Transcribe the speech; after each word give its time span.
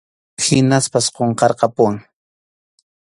Hinaspas 0.45 1.05
qarqurqampuwan. 1.17 1.95